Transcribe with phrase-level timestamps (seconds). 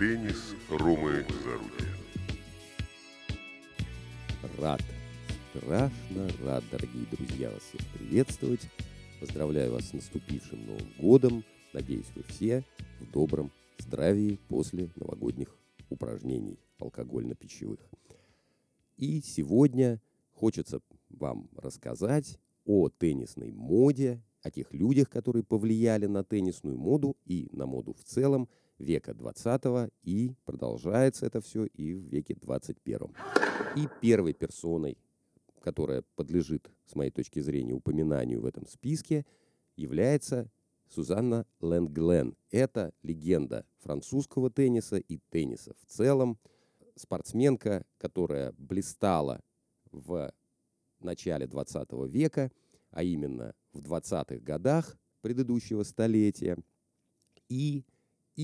[0.00, 1.94] Теннис Ромы Зарудия.
[4.58, 4.80] Рад,
[5.50, 8.62] страшно рад, дорогие друзья, вас всех приветствовать.
[9.20, 11.44] Поздравляю вас с наступившим Новым годом.
[11.74, 12.64] Надеюсь, вы все
[12.98, 15.54] в добром здравии после новогодних
[15.90, 17.80] упражнений алкогольно-пищевых.
[18.96, 20.00] И сегодня
[20.32, 20.80] хочется
[21.10, 27.66] вам рассказать о теннисной моде, о тех людях, которые повлияли на теннисную моду и на
[27.66, 28.48] моду в целом
[28.80, 33.14] века 20 и продолжается это все и в веке 21.
[33.76, 34.98] И первой персоной,
[35.60, 39.24] которая подлежит, с моей точки зрения, упоминанию в этом списке,
[39.76, 40.50] является
[40.88, 42.36] Сузанна Лэнгглен.
[42.50, 46.38] Это легенда французского тенниса и тенниса в целом.
[46.96, 49.40] Спортсменка, которая блистала
[49.92, 50.32] в
[50.98, 52.50] начале 20 века,
[52.90, 56.58] а именно в 20-х годах предыдущего столетия.
[57.48, 57.84] И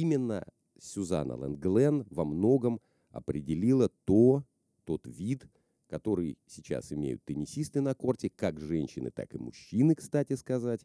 [0.00, 0.44] именно
[0.78, 4.44] Сюзанна Лэнгглен во многом определила то,
[4.84, 5.46] тот вид,
[5.86, 10.80] который сейчас имеют теннисисты на корте, как женщины, так и мужчины, кстати сказать,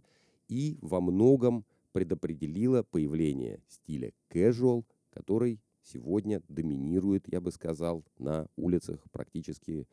[0.47, 9.03] и во многом предопределила появление стиля casual, который сегодня доминирует, я бы сказал, на улицах
[9.11, 9.87] практически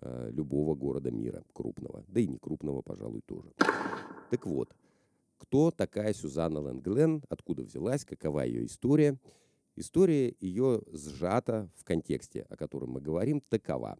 [0.00, 3.52] э, любого города мира крупного, да и не крупного, пожалуй, тоже.
[4.30, 4.72] Так вот,
[5.40, 9.18] кто такая Сюзанна Лэнгглен, откуда взялась, какова ее история.
[9.74, 13.98] История ее сжата в контексте, о котором мы говорим, такова.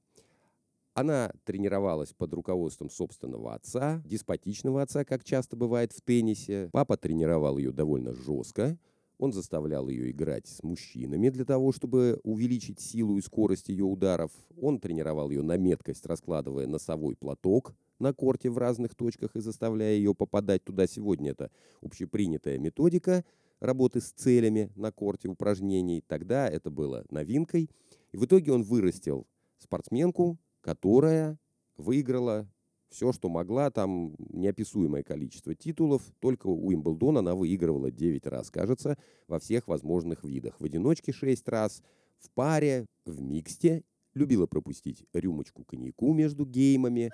[0.93, 6.69] Она тренировалась под руководством собственного отца, деспотичного отца, как часто бывает в теннисе.
[6.73, 8.79] Папа тренировал ее довольно жестко.
[9.21, 14.31] Он заставлял ее играть с мужчинами для того, чтобы увеличить силу и скорость ее ударов.
[14.59, 19.95] Он тренировал ее на меткость, раскладывая носовой платок на корте в разных точках и заставляя
[19.95, 20.87] ее попадать туда.
[20.87, 21.51] Сегодня это
[21.83, 23.23] общепринятая методика
[23.61, 26.03] работы с целями на корте упражнений.
[26.09, 27.69] Тогда это было новинкой.
[28.13, 29.27] И в итоге он вырастил
[29.59, 31.39] спортсменку, которая
[31.77, 32.49] выиграла
[32.91, 36.03] все, что могла, там неописуемое количество титулов.
[36.21, 40.61] Только у Уимблдона она выигрывала 9 раз, кажется, во всех возможных видах.
[40.61, 41.83] В одиночке 6 раз,
[42.19, 43.85] в паре, в миксте.
[44.15, 47.13] Любила пропустить рюмочку коньяку между геймами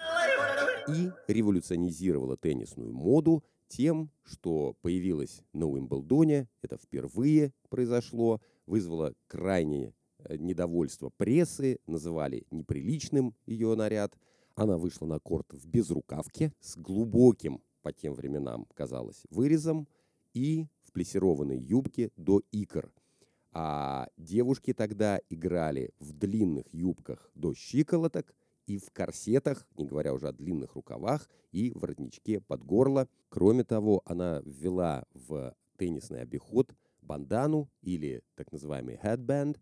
[0.88, 10.36] и революционизировала теннисную моду тем, что появилась на Уимблдоне, это впервые произошло, вызвало крайнее э,
[10.36, 14.16] недовольство прессы, называли неприличным ее наряд.
[14.56, 19.86] Она вышла на корт в безрукавке с глубоким, по тем временам казалось, вырезом
[20.34, 22.90] и в плессированной юбке до икр.
[23.52, 28.34] А девушки тогда играли в длинных юбках до щиколоток–
[28.66, 33.08] и в корсетах, не говоря уже о длинных рукавах, и воротничке под горло.
[33.28, 39.58] Кроме того, она ввела в теннисный обиход бандану или так называемый headband.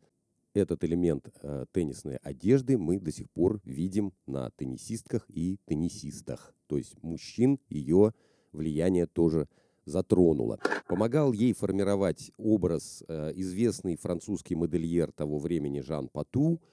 [0.55, 6.55] Этот элемент э, теннисной одежды мы до сих пор видим на теннисистках и теннисистах.
[6.67, 8.15] То есть мужчин ее
[8.53, 9.49] влияние тоже
[9.85, 10.59] затронуло.
[10.87, 16.63] Помогал ей формировать образ э, известный французский модельер того времени Жан Пату–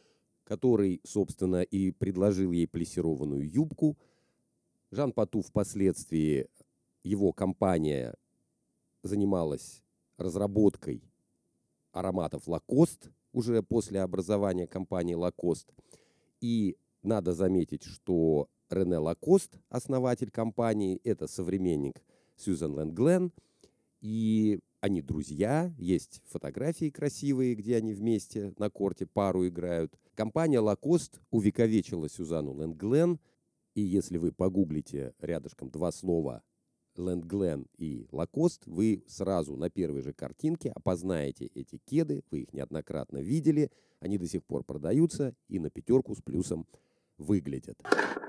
[0.51, 3.97] который, собственно, и предложил ей плессированную юбку.
[4.91, 6.49] Жан Пату впоследствии,
[7.03, 8.15] его компания
[9.01, 9.81] занималась
[10.17, 11.03] разработкой
[11.93, 15.71] ароматов Лакост уже после образования компании Лакост.
[16.39, 22.03] И надо заметить, что Рене Лакост, основатель компании, это современник
[22.37, 23.31] Сьюзен Лэнгглен,
[24.01, 29.93] и они друзья, есть фотографии красивые, где они вместе на корте пару играют.
[30.15, 33.19] Компания Lacoste увековечила Сюзанну Лэнгглен,
[33.75, 36.43] и если вы погуглите рядышком два слова
[36.97, 43.19] Лэнгглен и Lacoste, вы сразу на первой же картинке опознаете эти кеды, вы их неоднократно
[43.19, 46.67] видели, они до сих пор продаются и на пятерку с плюсом
[47.17, 47.81] выглядят.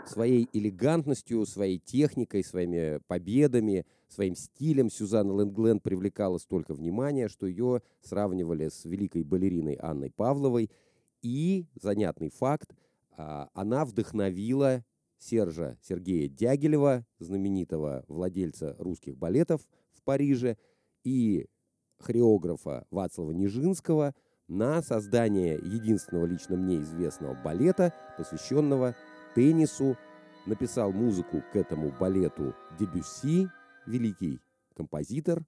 [0.07, 7.83] Своей элегантностью, своей техникой, своими победами, своим стилем Сюзанна Лэнгглен привлекала столько внимания, что ее
[8.03, 10.71] сравнивали с великой балериной Анной Павловой.
[11.23, 12.75] И, занятный факт,
[13.17, 14.85] а, она вдохновила
[15.23, 19.61] Сержа Сергея Дягилева, знаменитого владельца русских балетов
[19.93, 20.57] в Париже,
[21.05, 21.47] и
[21.99, 24.15] хореографа Вацлава Нижинского–
[24.53, 28.95] на создание единственного лично мне известного балета, посвященного
[29.35, 29.97] теннису.
[30.45, 33.49] Написал музыку к этому балету Дебюсси,
[33.87, 34.41] великий
[34.75, 35.47] композитор,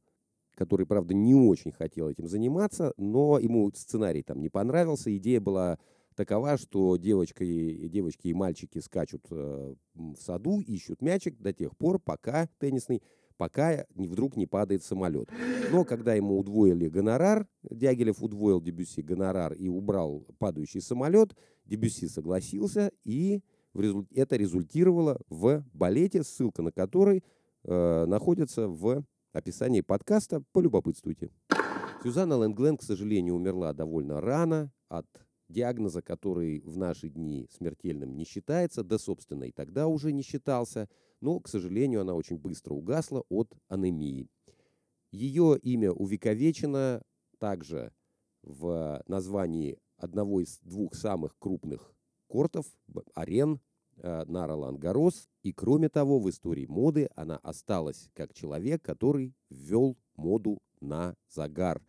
[0.54, 5.14] который, правда, не очень хотел этим заниматься, но ему сценарий там не понравился.
[5.16, 5.78] Идея была
[6.14, 11.76] такова, что девочка и, девочки и мальчики скачут э, в саду, ищут мячик до тех
[11.76, 13.02] пор, пока теннисный,
[13.37, 15.28] пока не, вдруг не падает самолет.
[15.70, 22.90] Но когда ему удвоили гонорар, Дягилев удвоил Дебюсси гонорар и убрал падающий самолет, Дебюсси согласился,
[23.05, 23.43] и
[24.14, 27.25] это результировало в балете, ссылка на который
[27.64, 30.43] э, находится в описании подкаста.
[30.52, 31.31] Полюбопытствуйте.
[32.02, 35.06] Сюзанна Лэнгленд, к сожалению, умерла довольно рано от
[35.49, 40.88] диагноза, который в наши дни смертельным не считается, да, собственно, и тогда уже не считался,
[41.20, 44.29] но, к сожалению, она очень быстро угасла от анемии.
[45.11, 47.02] Ее имя увековечено
[47.38, 47.93] также
[48.43, 51.94] в названии одного из двух самых крупных
[52.26, 52.67] кортов,
[53.14, 53.61] арен
[53.96, 55.29] э, на Ролан Гарос.
[55.43, 61.82] И кроме того, в истории моды она осталась как человек, который ввел моду на загар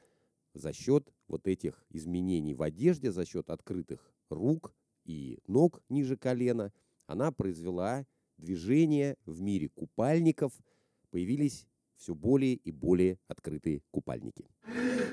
[0.53, 4.73] за счет вот этих изменений в одежде, за счет открытых рук
[5.03, 6.71] и ног ниже колена.
[7.07, 8.05] Она произвела
[8.37, 10.53] движение в мире купальников.
[11.11, 14.47] Появились все более и более открытые купальники.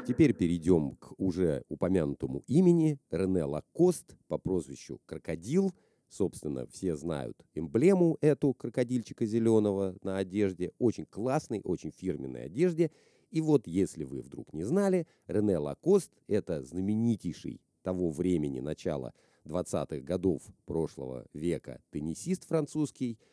[0.06, 5.72] Теперь перейдем к уже упомянутому имени Рене Лакост по прозвищу Крокодил.
[6.08, 10.72] Собственно, все знают эмблему эту крокодильчика зеленого на одежде.
[10.78, 12.90] Очень классной, очень фирменной одежде.
[13.32, 19.12] И вот, если вы вдруг не знали, Рене Лакост– это знаменитейший того времени, начала
[19.44, 23.18] 20-х годов прошлого века теннисист французский–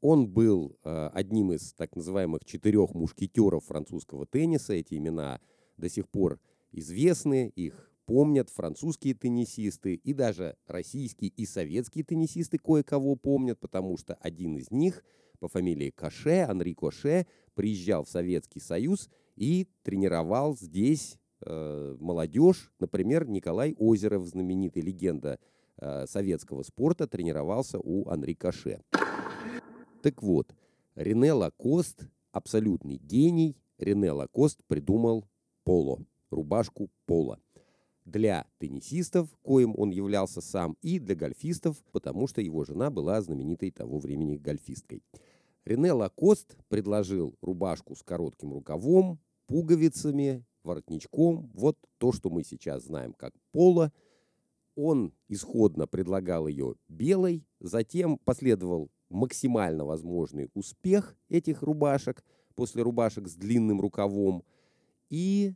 [0.00, 4.72] он был э, одним из так называемых четырех мушкетеров французского тенниса.
[4.72, 5.40] Эти имена
[5.76, 6.40] до сих пор
[6.72, 14.14] известны, их помнят французские теннисисты и даже российские и советские теннисисты кое-кого помнят, потому что
[14.14, 15.04] один из них
[15.40, 22.70] по фамилии Коше, Анри Коше, приезжал в Советский Союз и тренировал здесь э, молодежь.
[22.78, 25.40] Например, Николай Озеров, знаменитый легенда
[25.78, 28.82] э, советского спорта, тренировался у Анри Коше.
[30.02, 30.54] Так вот,
[30.94, 33.56] Рене Лакост– абсолютный гений.
[33.78, 35.24] Рене Лакост придумал
[35.64, 37.38] поло, рубашку поло.
[38.04, 43.70] Для теннисистов, коим он являлся сам, и для гольфистов, потому что его жена была знаменитой
[43.70, 45.02] того времени гольфисткой.
[45.64, 51.50] Рене Лакост предложил рубашку с коротким рукавом, пуговицами, воротничком.
[51.54, 53.92] Вот то, что мы сейчас знаем как поло.
[54.74, 62.24] Он исходно предлагал ее белой, затем последовал максимально возможный успех этих рубашек
[62.54, 64.44] после рубашек с длинным рукавом.
[65.10, 65.54] И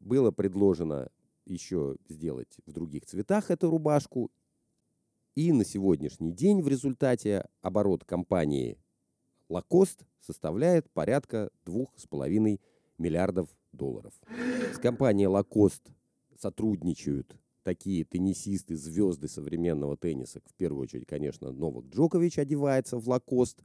[0.00, 1.08] было предложено
[1.46, 4.30] еще сделать в других цветах эту рубашку.
[5.34, 8.78] И на сегодняшний день в результате оборот компании
[9.48, 12.60] Lacoste составляет порядка 2,5
[12.98, 14.12] миллиардов долларов.
[14.74, 15.92] С компанией Lacoste
[16.38, 23.64] сотрудничают такие теннисисты, звезды современного тенниса, в первую очередь, конечно, Новак Джокович одевается в лакост,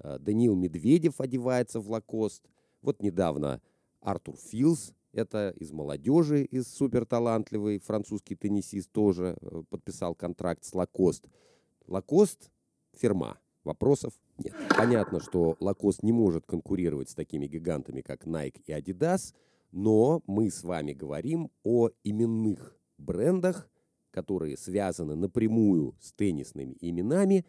[0.00, 2.42] э, Даниил Медведев одевается в лакост.
[2.82, 3.62] Вот недавно
[4.00, 11.24] Артур Филс, это из молодежи, из суперталантливый французский теннисист, тоже э, подписал контракт с Лакост.
[11.86, 12.50] Лакост–
[12.92, 14.54] фирма, вопросов нет.
[14.76, 19.34] Понятно, что Лакост не может конкурировать с такими гигантами, как Nike и Adidas,
[19.72, 23.68] но мы с вами говорим о именных брендах,
[24.10, 27.44] которые связаны напрямую с теннисными именами.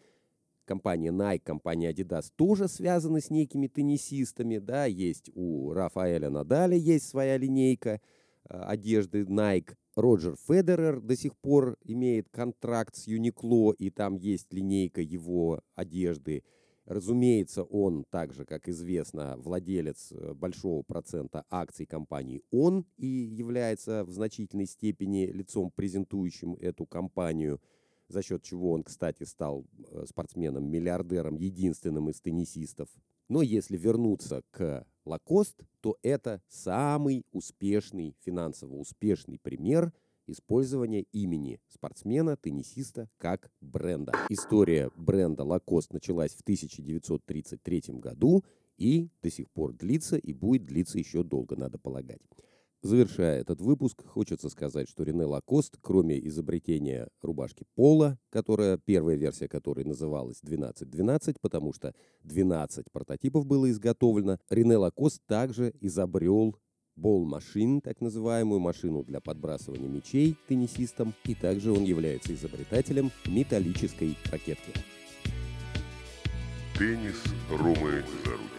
[0.64, 4.58] Компания Nike, компания Adidas тоже связаны с некими теннисистами.
[4.58, 8.00] Да, есть у Рафаэля Надаля есть своя линейка
[8.48, 9.76] э, одежды Nike.
[9.96, 16.44] Роджер Федерер до сих пор имеет контракт с Uniqlo, и там есть линейка его одежды.
[16.84, 24.04] Разумеется, он, так же, как известно, владелец э, большого процента акций компании «Он» и является
[24.04, 27.60] в значительной степени лицом, презентующим эту компанию,
[28.08, 32.88] за счет чего он, кстати, стал э, спортсменом-миллиардером, единственным из теннисистов.
[33.28, 39.92] Но если вернуться к Лакост, то это самый успешный, финансово успешный пример–
[40.26, 44.12] использование имени спортсмена, теннисиста как бренда.
[44.28, 48.44] История бренда Lacoste началась в 1933 году
[48.76, 52.20] и до сих пор длится и будет длиться еще долго, надо полагать.
[52.86, 59.48] Завершая этот выпуск, хочется сказать, что Рене Лакост, кроме изобретения рубашки Пола, которая, первая версия
[59.48, 66.54] которой называлась 1212, потому что 12 прототипов было изготовлено, Рене Лакост также изобрел
[66.94, 74.72] бол-машин, так называемую машину для подбрасывания мячей теннисистам, и также он является изобретателем металлической ракетки.
[76.78, 78.55] Теннис Ромы Зарубин.